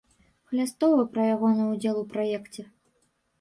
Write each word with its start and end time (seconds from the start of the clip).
Хлястова 0.53 1.03
пра 1.17 1.25
ягоны 1.35 1.63
ўдзел 1.67 2.01
у 2.01 2.03
праекце. 2.15 2.67